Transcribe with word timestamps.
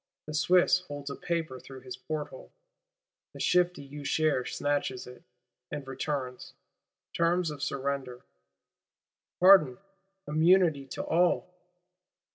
The 0.25 0.33
Swiss 0.33 0.79
holds 0.79 1.11
a 1.11 1.15
paper 1.15 1.59
through 1.59 1.81
his 1.81 1.95
porthole; 1.95 2.51
the 3.33 3.39
shifty 3.39 3.87
Usher 4.01 4.45
snatches 4.45 5.05
it, 5.05 5.21
and 5.69 5.85
returns. 5.87 6.55
Terms 7.13 7.51
of 7.51 7.61
surrender: 7.61 8.25
Pardon, 9.39 9.77
immunity 10.27 10.87
to 10.87 11.03
all! 11.03 11.53